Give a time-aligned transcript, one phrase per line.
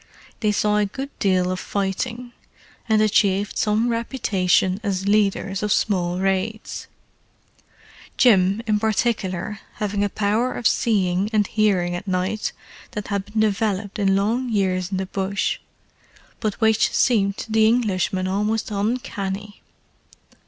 [0.39, 2.33] They saw a good deal of fighting,
[2.89, 6.87] and achieved some reputation as leaders of small raids:
[8.17, 12.51] Jim, in particular, having a power of seeing and hearing at night
[12.93, 18.27] that had been developed in long years in the Bush—but which seemed to the Englishmen
[18.27, 19.61] almost uncanny.